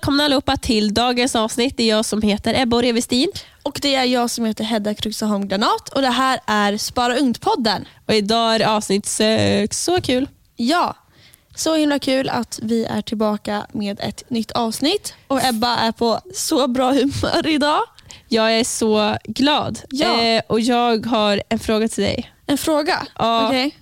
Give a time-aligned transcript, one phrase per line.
[0.00, 1.76] Och välkomna allihopa till dagens avsnitt.
[1.76, 3.28] Det är jag som heter Ebba Revestin.
[3.62, 7.84] Och det är jag som heter Hedda Kruxaholm Granat och det här är Spara Ungt-podden.
[8.06, 9.84] Och idag är det avsnitt sex.
[9.84, 10.28] Så kul.
[10.56, 10.96] Ja,
[11.54, 15.14] så himla kul att vi är tillbaka med ett nytt avsnitt.
[15.26, 17.80] Och Ebba är på så bra humör idag.
[18.28, 19.80] Jag är så glad.
[19.90, 20.22] Ja.
[20.22, 22.32] Eh, och Jag har en fråga till dig.
[22.46, 23.06] En fråga?
[23.18, 23.46] Ja.
[23.46, 23.76] Okej.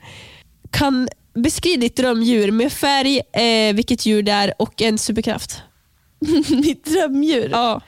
[0.70, 5.62] Kan Beskriv ditt drömdjur med färg, eh, vilket djur det är och en superkraft.
[6.50, 7.48] Mitt drömdjur?
[7.50, 7.80] Ja.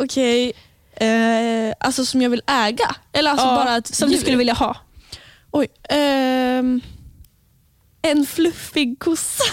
[0.00, 0.52] Okej.
[0.96, 2.96] Eh, alltså som jag vill äga?
[3.12, 4.16] Eller alltså ja, bara ett som djur?
[4.16, 4.76] du skulle vilja ha.
[5.50, 5.66] Oj.
[5.88, 6.80] ehm,
[8.02, 9.44] en fluffig kossa.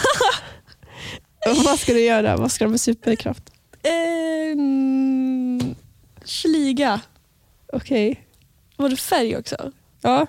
[1.66, 2.38] Vad ska du göra?
[2.38, 3.44] Vad ska du med superkraft?
[4.56, 5.76] um,
[6.24, 7.02] sliga.
[7.74, 8.28] Okej.
[8.76, 9.72] Var det färg också?
[10.02, 10.28] Ja.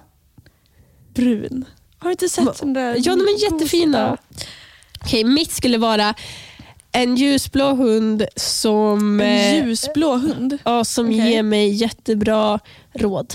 [1.15, 1.65] Brun.
[1.99, 2.95] Har du inte sett den där?
[2.99, 4.19] ja, de är jättefina.
[5.05, 6.15] Okej, mitt skulle vara
[6.95, 10.59] en ljusblå hund som, En eh, ljusblå hund.
[10.65, 11.17] ja, som Okej.
[11.31, 12.61] ger mig jättebra
[12.93, 13.35] råd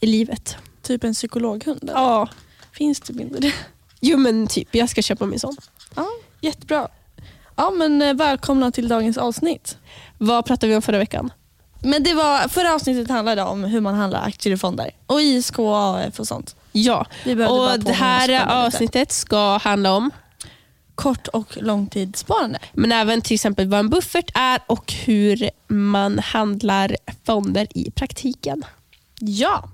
[0.00, 0.56] i livet.
[0.82, 1.82] Typ en psykologhund.
[1.82, 1.92] eller?
[1.92, 2.28] Ja.
[2.72, 3.52] Finns det inte det?
[4.00, 5.56] Jo men typ, jag ska köpa min sån.
[5.94, 6.06] Ja,
[6.40, 6.88] jättebra.
[7.56, 9.76] Ja, men eh, välkomna till dagens avsnitt.
[10.18, 11.32] Vad pratade vi om förra veckan?
[11.82, 14.90] Men det var, förra avsnittet handlade om hur man handlar aktier i fonder.
[15.06, 16.56] Och ISK och AF och sånt.
[16.72, 17.06] Ja,
[17.48, 18.46] och det här det lite.
[18.52, 20.10] avsnittet ska handla om,
[20.96, 22.58] Kort och långtidssparande.
[22.72, 28.64] men även till exempel vad en buffert är och hur man handlar fonder i praktiken.
[29.20, 29.68] Ja.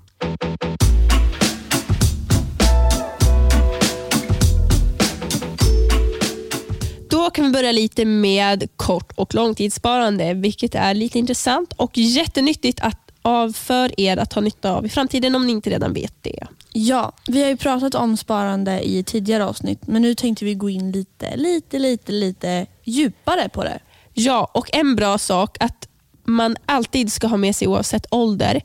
[7.09, 12.79] Då kan vi börja lite med kort och långtidssparande, vilket är lite intressant och jättenyttigt
[12.81, 16.13] att, av för er att ha nytta av i framtiden om ni inte redan vet
[16.21, 16.47] det.
[16.71, 20.69] Ja, vi har ju pratat om sparande i tidigare avsnitt men nu tänkte vi gå
[20.69, 23.79] in lite, lite, lite, lite djupare på det.
[24.13, 25.87] Ja, och en bra sak att
[26.23, 28.61] man alltid ska ha med sig oavsett ålder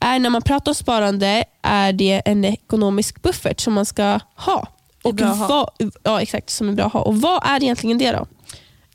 [0.00, 4.66] är när man pratar om sparande är det en ekonomisk buffert som man ska ha.
[5.02, 5.46] Och ha.
[5.48, 7.00] vad, ja, exakt, som är bra att ha.
[7.00, 8.26] Och vad är egentligen det då?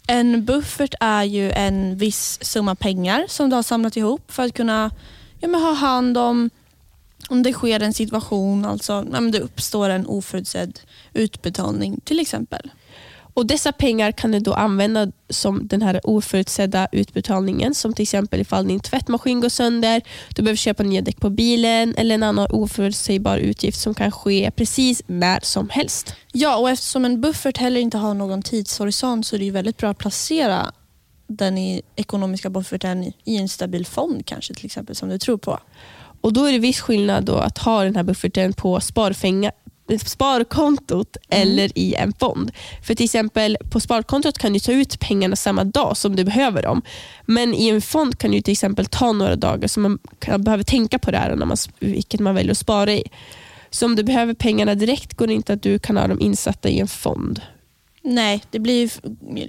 [0.07, 4.53] En buffert är ju en viss summa pengar som du har samlat ihop för att
[4.53, 4.91] kunna
[5.40, 6.50] ja, men ha hand om
[7.29, 10.79] om det sker en situation, alltså ja, det uppstår en oförutsedd
[11.13, 12.72] utbetalning till exempel.
[13.37, 17.75] Och Dessa pengar kan du då använda som den här oförutsedda utbetalningen.
[17.75, 20.01] Som till exempel ifall din tvättmaskin går sönder,
[20.35, 24.51] du behöver köpa nya däck på bilen eller en annan oförutsägbar utgift som kan ske
[24.55, 26.13] precis när som helst.
[26.33, 29.89] Ja, och eftersom en buffert heller inte har någon tidshorisont så är det väldigt bra
[29.89, 30.71] att placera
[31.27, 35.37] den i ekonomiska bufferten i- i en stabil fond kanske till exempel som du tror
[35.37, 35.59] på.
[36.21, 39.51] Och Då är det viss skillnad då att ha den här bufferten på sparfänga,
[40.05, 42.51] sparkontot eller i en fond.
[42.83, 46.61] För till exempel På sparkontot kan du ta ut pengarna samma dag som du behöver
[46.63, 46.81] dem.
[47.25, 50.63] Men i en fond kan du till exempel ta några dagar så man kan, behöver
[50.63, 53.03] tänka på det här när man, vilket man väljer att spara i.
[53.69, 56.69] Så om du behöver pengarna direkt går det inte att du kan ha dem insatta
[56.69, 57.41] i en fond.
[58.01, 58.91] Nej, det blir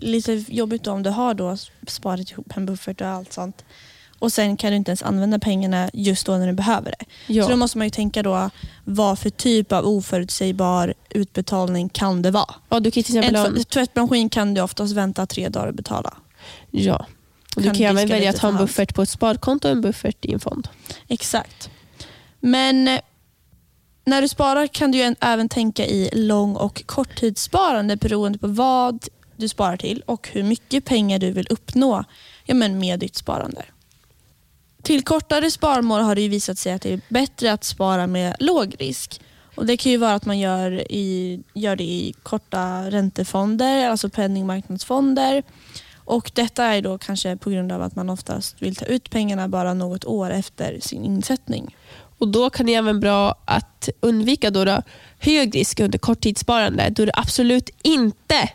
[0.06, 1.56] lite jobbigt om du har då
[1.86, 3.64] sparat ihop en buffert och allt sånt.
[4.18, 7.04] Och sen kan du inte ens använda pengarna just då när du behöver det.
[7.26, 7.44] Ja.
[7.44, 8.50] Så då måste man ju tänka då
[8.84, 12.54] vad för typ av oförutsägbar utbetalning kan det vara?
[12.68, 16.14] Ja, du kan till exempel En tvättmaskin kan du oftast vänta tre dagar att betala.
[16.70, 17.06] ja.
[17.56, 19.80] Och du kan kan även välja att ha en buffert på ett sparkonto och en
[19.80, 20.68] buffert i en fond.
[21.08, 21.70] Exakt.
[22.40, 23.00] Men eh,
[24.04, 29.48] när du sparar kan du även tänka i lång och korttidssparande beroende på vad du
[29.48, 32.04] sparar till och hur mycket pengar du vill uppnå
[32.44, 33.64] ja, men med ditt sparande.
[34.88, 38.36] Till kortare sparmål har det ju visat sig att det är bättre att spara med
[38.40, 39.20] låg risk.
[39.54, 44.08] Och Det kan ju vara att man gör, i, gör det i korta räntefonder, alltså
[44.10, 45.42] penningmarknadsfonder.
[46.04, 49.48] Och Detta är då kanske på grund av att man oftast vill ta ut pengarna
[49.48, 51.76] bara något år efter sin insättning.
[52.18, 54.82] Och Då kan det även bra att undvika då då
[55.18, 58.50] hög risk under korttidssparande då det absolut inte,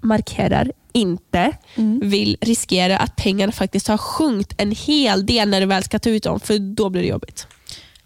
[0.00, 1.56] markerar inte,
[2.02, 6.10] vill riskera att pengarna faktiskt har sjunkit en hel del när du väl ska ta
[6.10, 7.46] ut dem för då blir det jobbigt.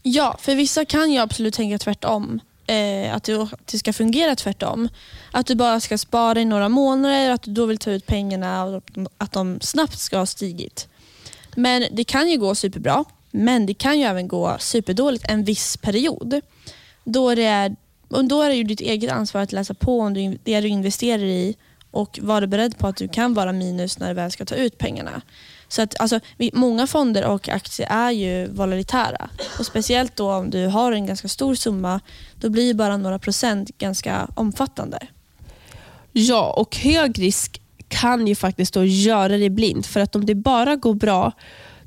[0.02, 2.40] Ja, för vissa kan ju absolut tänka tvärtom.
[2.66, 4.88] Eh, att, det, att det ska fungera tvärtom.
[5.30, 8.64] Att du bara ska spara i några månader, att du då vill ta ut pengarna
[8.64, 8.82] och
[9.18, 10.88] att de snabbt ska ha stigit.
[11.56, 15.76] Men det kan ju gå superbra, men det kan ju även gå superdåligt en viss
[15.76, 16.40] period.
[17.04, 17.76] Då, det är,
[18.08, 20.68] och då är det ju ditt eget ansvar att läsa på om du, det du
[20.68, 21.56] investerar i
[21.92, 24.78] och var beredd på att du kan vara minus när du väl ska ta ut
[24.78, 25.22] pengarna.
[25.68, 26.20] Så att, alltså,
[26.52, 29.30] många fonder och aktier är ju volatilitära.
[29.58, 32.00] Och Speciellt då om du har en ganska stor summa,
[32.34, 34.98] då blir ju bara några procent ganska omfattande.
[36.12, 39.86] Ja, och hög risk kan ju faktiskt då göra dig blind.
[39.86, 41.32] För att om det bara går bra,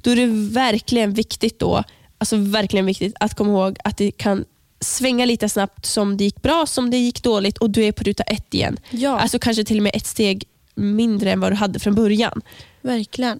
[0.01, 1.83] då är det verkligen viktigt då,
[2.17, 4.45] alltså verkligen viktigt att komma ihåg att det kan
[4.79, 8.03] svänga lite snabbt som det gick bra, som det gick dåligt och du är på
[8.03, 8.77] ruta ett igen.
[8.89, 10.43] Ja, Alltså kanske till och med ett steg
[10.75, 12.41] mindre än vad du hade från början.
[12.81, 13.39] verkligen.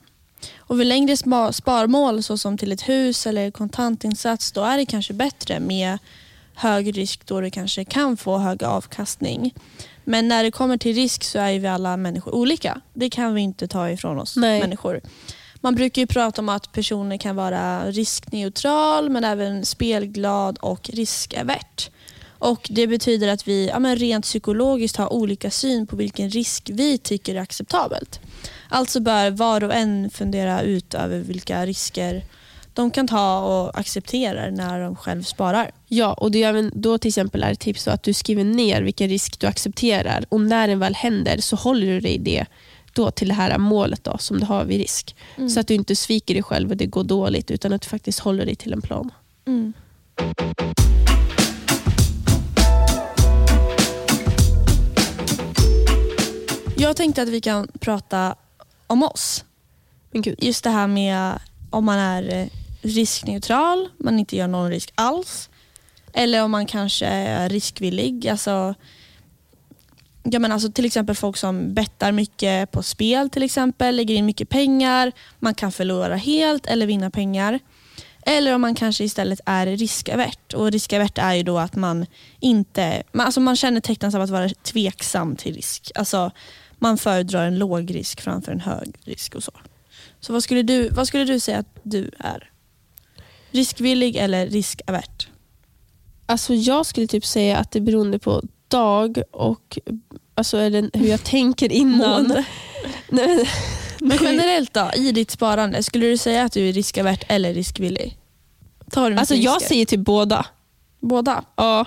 [0.58, 5.14] Och vid längre spa- sparmål såsom till ett hus eller kontantinsats då är det kanske
[5.14, 5.98] bättre med
[6.56, 9.54] hög risk då du kanske kan få hög avkastning.
[10.04, 12.82] Men när det kommer till risk så är vi alla människor olika.
[12.94, 14.60] Det kan vi inte ta ifrån oss Nej.
[14.62, 15.02] människor.
[15.66, 21.90] Man brukar ju prata om att personer kan vara riskneutral men även spelglad och riskavert.
[22.28, 26.70] Och Det betyder att vi ja, men rent psykologiskt har olika syn på vilken risk
[26.74, 28.20] vi tycker är acceptabelt.
[28.70, 32.24] Alltså bör var och en fundera ut över vilka risker
[32.74, 35.72] de kan ta och accepterar när de själv sparar.
[35.88, 38.44] Ja, och det är även då till exempel är ett tips så att du skriver
[38.44, 42.18] ner vilken risk du accepterar och när den väl händer så håller du dig i
[42.18, 42.46] det
[42.96, 45.16] då till det här målet då, som du har vid risk.
[45.38, 45.50] Mm.
[45.50, 48.20] Så att du inte sviker dig själv och det går dåligt utan att du faktiskt
[48.20, 49.12] håller dig till en plan.
[49.48, 49.74] Mm.
[56.78, 58.36] Jag tänkte att vi kan prata
[58.88, 59.46] om oss.
[60.38, 61.40] Just det här med
[61.70, 62.48] om man är eh,
[62.82, 65.50] riskneutral, man inte gör någon risk alls.
[66.14, 68.28] Eller om man kanske är riskvillig.
[68.28, 68.76] Alltså,
[70.32, 74.26] ja, men alltså till exempel folk som bettar mycket på spel till exempel, lägger in
[74.26, 75.12] mycket pengar.
[75.40, 77.60] Man kan förlora helt eller vinna pengar.
[78.28, 80.54] Eller om man kanske istället är riskavert.
[80.54, 82.06] Och riskavert är ju då att man
[82.40, 85.92] inte, man, alltså man känner av att vara tveksam till risk.
[85.96, 86.32] Alltså
[86.80, 89.52] man föredrar en låg risk framför en hög risk och så.
[90.20, 92.50] Så vad skulle du, vad skulle du säga att du är?
[93.52, 95.28] Riskvillig eller riskavert?
[96.26, 99.80] Alltså jag skulle typ säga att det beror beroende på dag och
[100.36, 102.28] alltså det hur jag tänker innan.
[103.10, 103.50] Nej,
[104.00, 108.18] men- generellt då, i ditt sparande, skulle du säga att du är riskavert eller riskvillig?
[108.92, 110.46] Tar du Alltså jag säger typ båda.
[111.00, 111.44] Båda?
[111.56, 111.86] Ja,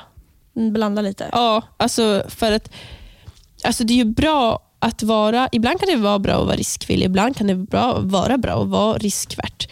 [0.56, 1.28] Mm, Blanda lite.
[1.32, 2.70] ja alltså för att
[3.64, 7.06] alltså det är ju bra att vara, ibland kan det vara bra att vara riskvillig,
[7.06, 7.54] ibland kan det
[8.10, 9.68] vara bra att vara riskvärt.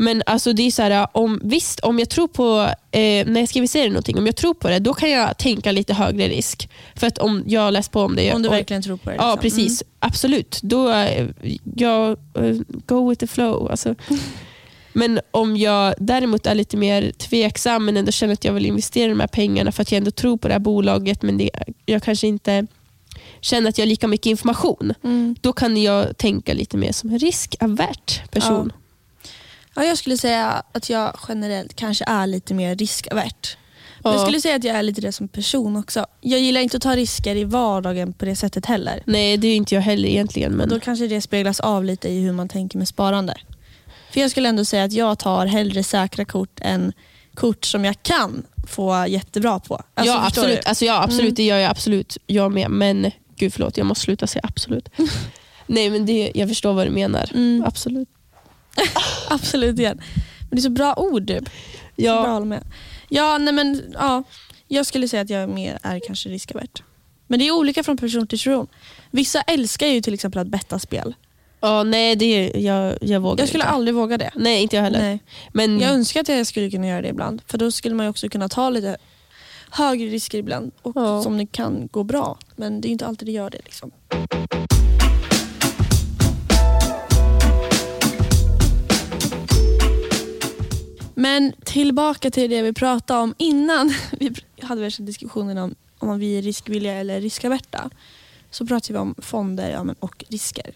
[0.00, 2.60] Men alltså det är så här, om, visst, om jag tror på,
[2.90, 5.72] eh, när jag investera i någonting, om jag tror på det, då kan jag tänka
[5.72, 6.68] lite högre risk.
[6.94, 8.32] För att om jag har läst på om det.
[8.34, 9.16] Om du och- verkligen tror på det.
[9.16, 9.42] Ja, liksom.
[9.42, 9.82] precis.
[9.98, 10.60] Absolut.
[10.62, 11.26] Då, eh,
[11.74, 12.56] jag, eh,
[12.86, 13.70] go with the flow.
[13.70, 13.94] Alltså.
[14.92, 19.08] Men om jag däremot är lite mer tveksam men ändå känner att jag vill investera
[19.08, 21.50] de här pengarna för att jag ändå tror på det här bolaget men det,
[21.86, 22.66] jag kanske inte
[23.40, 24.94] känner att jag har lika mycket information.
[25.04, 25.36] Mm.
[25.40, 28.72] Då kan jag tänka lite mer som en riskavert person.
[28.74, 28.80] Ja,
[29.86, 33.56] jag skulle säga att jag generellt kanske är lite mer riskavert.
[34.02, 34.24] Men jag Ja.
[34.24, 36.06] skulle säga att jag är lite det som person också.
[36.20, 39.02] Jag gillar inte att ta risker i vardagen på det sättet heller.
[39.06, 40.52] Nej, det är inte jag heller egentligen.
[40.52, 40.68] Men...
[40.68, 43.34] Då kanske det speglas av lite i hur man tänker med sparande.
[44.12, 46.92] För jag skulle ändå säga att jag tar hellre säkra kort än
[47.34, 49.74] kort som jag kan få jättebra på.
[49.94, 50.62] Alltså, ja, absolut.
[50.62, 50.68] du?
[50.68, 51.22] Alltså, ja, absolut.
[51.22, 51.34] Mm.
[51.34, 52.18] Det gör jag absolut.
[52.26, 52.70] Jag med.
[52.70, 54.88] Men gud förlåt, jag måste sluta säga absolut.
[55.66, 57.30] Nej, men det, jag förstår vad du menar.
[57.34, 58.08] Mm, Absolut.
[59.30, 60.00] absolut igen.
[60.40, 61.26] Men det är så bra ord.
[61.28, 61.44] Typ.
[61.48, 62.64] Så bra Ja, med.
[63.08, 64.22] Ja, nej men, ja,
[64.68, 66.82] jag skulle säga att jag mer är kanske riskavert.
[67.26, 68.66] Men det är olika från person till person.
[69.10, 71.14] Vissa älskar ju till exempel att betta spel.
[71.60, 73.72] ja, nej, det, jag, jag vågar Jag skulle inte.
[73.74, 74.30] aldrig våga det.
[74.34, 75.00] Nej, inte jag heller.
[75.00, 75.18] Nej.
[75.52, 77.42] Men Jag önskar att jag skulle kunna göra det ibland.
[77.46, 78.96] För då skulle man ju också kunna ta lite
[79.70, 80.72] högre risker ibland.
[80.82, 81.22] Och Ja.
[81.22, 82.38] Som det kan gå bra.
[82.56, 83.60] Men det är inte alltid det gör det.
[83.64, 83.90] Liksom.
[91.28, 93.94] Men tillbaka till det vi pratade om innan.
[94.18, 97.90] Vi hade värsta diskussionen om om vi är riskvilliga eller riskaverta.
[98.50, 100.72] Så pratade vi om fonder ja, och risker.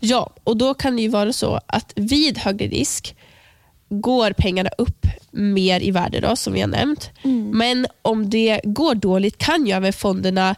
[0.00, 3.16] Ja, och då kan det ju vara så att vid högre risk
[3.88, 7.10] går pengarna upp mer i värde då, som vi har nämnt.
[7.52, 10.54] Men om det går dåligt kan ju även fonderna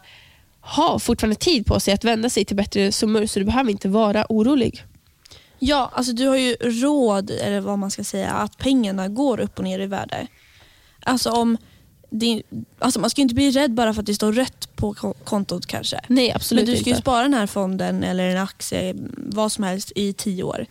[0.61, 3.89] ha fortfarande tid på sig att vända sig till bättre summor så du behöver inte
[3.89, 4.83] vara orolig.
[5.59, 9.57] Ja, alltså du har ju råd, eller vad man ska säga, att pengarna går upp
[9.57, 10.27] och ner i värde.
[11.03, 11.57] Alltså om
[12.09, 12.43] det,
[12.79, 15.65] alltså man ska inte bli rädd bara för att det står rött på ko- kontot
[15.65, 15.99] kanske.
[16.07, 17.01] Nej, absolut Men du ska inte.
[17.01, 20.65] spara den här fonden eller en aktie, vad som helst i tio år.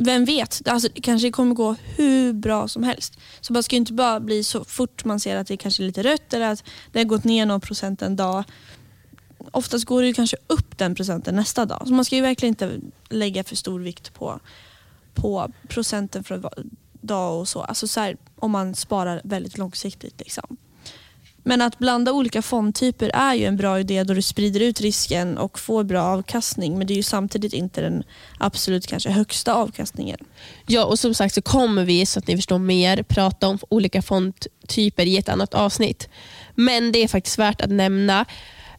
[0.00, 3.18] Vem vet, alltså, det kanske kommer gå hur bra som helst.
[3.40, 6.02] Så man ska inte bara bli så fort man ser att det kanske är lite
[6.02, 8.44] rött eller att det har gått ner någon procent en dag.
[9.52, 11.82] Oftast går det ju kanske upp den procenten nästa dag.
[11.86, 14.40] Så man ska ju verkligen inte lägga för stor vikt på,
[15.14, 16.50] på procenten för
[17.00, 17.62] dag och så.
[17.62, 20.14] Alltså så här, om man sparar väldigt långsiktigt.
[20.18, 20.56] Liksom.
[21.48, 25.38] Men att blanda olika fondtyper är ju en bra idé då du sprider ut risken
[25.38, 26.78] och får bra avkastning.
[26.78, 28.02] Men det är ju samtidigt inte den
[28.38, 30.18] absolut kanske högsta avkastningen.
[30.66, 34.02] Ja, och som sagt så kommer vi, så att ni förstår mer, prata om olika
[34.02, 36.08] fondtyper i ett annat avsnitt.
[36.54, 38.24] Men det är faktiskt värt att nämna,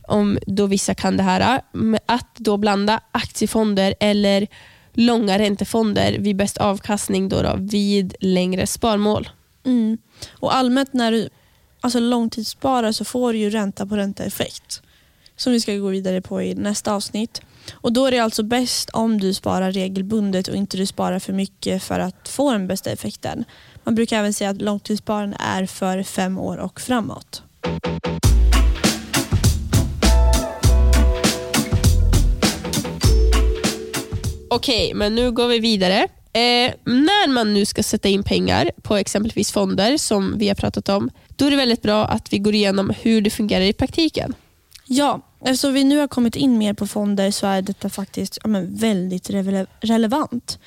[0.10, 1.62] om då vissa kan det här,
[2.06, 4.48] att då blanda aktiefonder eller
[4.94, 9.30] långa räntefonder vid bäst avkastning då, då vid längre sparmål.
[9.66, 9.98] Mm.
[10.32, 11.30] Och Allmänt när du
[11.82, 14.82] alltså långtidssparar så får du ju ränta på ränta-effekt.
[15.36, 17.42] Som vi ska gå vidare på i nästa avsnitt.
[17.74, 21.34] Och Då är det alltså bäst om du sparar regelbundet och inte du sparar för
[21.34, 23.44] mycket för att få den bästa effekten.
[23.84, 27.44] Man brukar även säga att långtidssparande är för fem år och framåt.
[34.50, 36.08] Okej, men nu går vi vidare.
[36.34, 40.90] Eh, när man nu ska sätta in pengar på exempelvis fonder som vi har pratat
[40.90, 44.34] om, då är det väldigt bra att vi går igenom hur det fungerar i praktiken.
[44.86, 48.50] Ja, eftersom vi nu har kommit in mer på fonder så är detta faktiskt ja,
[48.68, 50.60] väldigt rele relevant.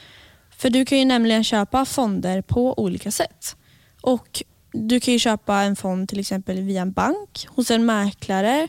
[0.59, 3.57] För du kan ju nämligen köpa fonder på olika sätt.
[4.01, 4.43] Och
[4.75, 8.69] Du kan köpa en fond till exempel via en bank, hos en mäklare,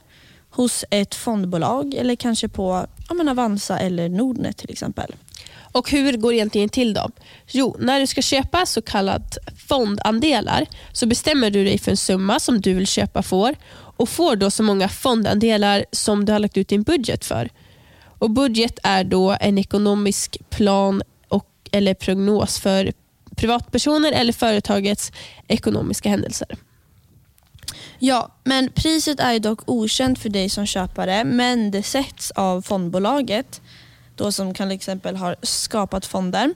[0.55, 5.15] hos ett fondbolag eller kanske på ja, Avanza eller Nordnet till exempel.
[5.73, 7.09] Och Hur går det egentligen till då?
[7.47, 12.39] Jo, när du ska köpa så kallat fondandelar så bestämmer du dig för en summa
[12.39, 13.55] som du vill köpa får
[13.97, 17.49] och får då så många fondandelar som du har lagt ut din budget för.
[18.19, 22.93] Och Budget är då en ekonomisk plan och, eller prognos för
[23.35, 25.11] privatpersoner eller företagets
[25.47, 26.57] ekonomiska händelser.
[27.99, 33.61] Ja, men priset är dock okänt för dig som köpare men det sätts av fondbolaget
[34.15, 36.53] då som kan till exempel har skapat fonder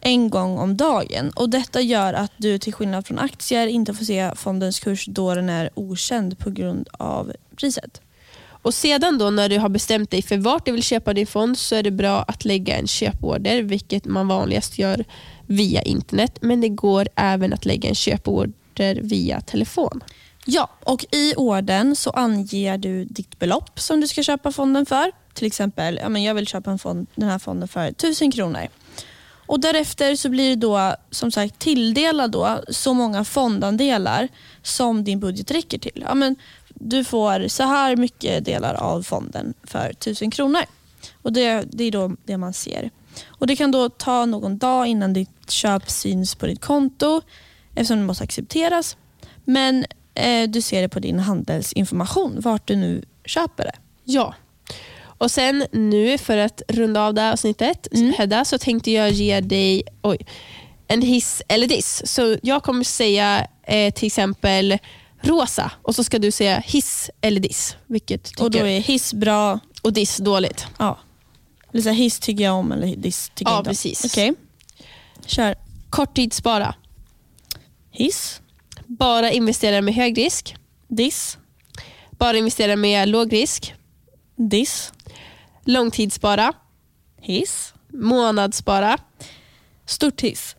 [0.00, 1.30] en gång om dagen.
[1.30, 5.34] Och Detta gör att du till skillnad från aktier inte får se fondens kurs då
[5.34, 8.00] den är okänd på grund av priset.
[8.62, 11.58] Och Sedan då när du har bestämt dig för vart du vill köpa din fond
[11.58, 15.04] så är det bra att lägga en köporder, vilket man vanligast gör
[15.46, 16.38] via internet.
[16.40, 20.00] Men det går även att lägga en köporder via telefon.
[20.44, 25.12] Ja, och i ordern så anger du ditt belopp som du ska köpa fonden för.
[25.34, 28.68] Till exempel, ja, men jag vill köpa en fond, den här fonden för 1000 kronor.
[29.46, 34.28] Och Därefter så blir du då som sagt tilldelad då så många fondandelar
[34.62, 36.04] som din budget räcker till.
[36.08, 36.36] Ja, men
[36.68, 40.62] du får så här mycket delar av fonden för 1000 kronor.
[41.22, 42.90] Och Det, det är då det man ser.
[43.26, 47.20] Och Det kan då ta någon dag innan ditt köp syns på ditt konto
[47.74, 48.96] eftersom det måste accepteras.
[49.44, 53.74] Men eh, du ser det på din handelsinformation vart du nu köper det.
[54.04, 54.34] Ja.
[55.02, 58.12] Och sen nu för att runda av det här avsnittet mm.
[58.18, 60.18] Hedda, så tänkte jag ge dig oj,
[60.88, 62.02] en hiss eller diss.
[62.04, 64.78] Så jag kommer säga eh, till exempel
[65.20, 67.76] rosa och så ska du säga hiss eller diss.
[67.86, 70.66] Vilket och då är hiss bra och diss dåligt.
[70.78, 70.98] Ja.
[71.72, 73.74] Eller så hiss tycker jag om eller diss tycker ja, jag inte om.
[73.74, 74.04] Precis.
[74.04, 74.34] Okay.
[75.26, 75.54] Kör.
[75.90, 76.74] Korttidsspara.
[77.90, 78.41] Hiss.
[78.98, 80.56] Bara investera med hög risk.
[80.88, 81.38] Diss.
[82.10, 83.74] Bara investera med låg risk.
[84.36, 84.92] Diss.
[85.64, 86.52] Långtidsspara.
[87.20, 87.74] Hiss.
[87.88, 88.98] Månadsspara.
[89.86, 90.56] Stort hiss.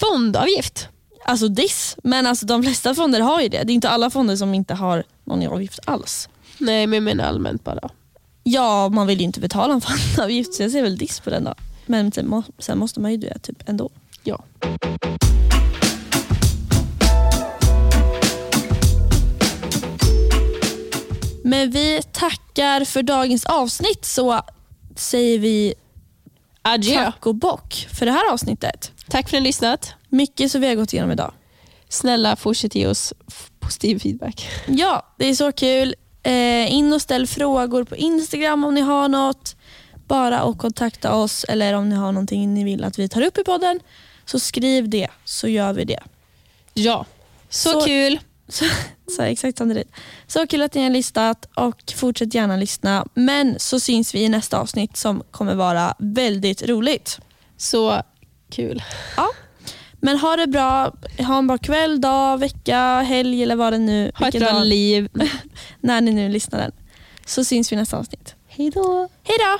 [0.00, 0.88] Fondavgift.
[1.24, 3.62] Alltså diss, men alltså de flesta fonder har ju det.
[3.64, 6.28] Det är inte alla fonder som inte har någon avgift alls.
[6.58, 7.88] Nej, men jag menar allmänt bara.
[8.42, 9.80] Ja, man vill ju inte betala en
[10.14, 11.54] fondavgift så jag ser väl diss på den då.
[11.86, 12.12] Men
[12.58, 13.90] sen, måste man ju det typ ändå.
[14.22, 14.44] Ja.
[21.54, 24.40] Men vi tackar för dagens avsnitt så
[24.96, 25.74] säger vi
[26.62, 28.92] adjö tack och bock för det här avsnittet.
[29.08, 29.94] Tack för att ni har lyssnat.
[30.08, 31.32] Mycket som vi har gått igenom idag.
[31.88, 33.12] Snälla fortsätt ge oss
[33.60, 34.48] positiv feedback.
[34.66, 35.94] Ja, det är så kul.
[36.22, 39.56] Eh, in och ställ frågor på Instagram om ni har något.
[40.08, 43.38] Bara och kontakta oss eller om ni har någonting ni vill att vi tar upp
[43.38, 43.80] i podden
[44.24, 46.02] så skriv det så gör vi det.
[46.74, 47.06] Ja,
[47.48, 48.20] så, så kul.
[48.48, 48.64] Så,
[49.16, 49.90] så exakt samtidigt.
[50.26, 53.06] Så kul att ni har lyssnat och fortsätt gärna lyssna.
[53.14, 57.18] Men så syns vi i nästa avsnitt som kommer vara väldigt roligt.
[57.56, 58.02] Så
[58.50, 58.82] kul.
[59.16, 59.30] Ja.
[60.00, 60.92] Men ha det bra.
[61.18, 64.66] Ha en bra kväll, dag, vecka, helg eller vad det nu Ha ett bra dag,
[64.66, 65.08] liv.
[65.80, 66.72] när ni nu lyssnar den.
[67.26, 68.34] Så syns vi i nästa avsnitt.
[68.48, 69.08] Hej då.
[69.22, 69.58] Hej då.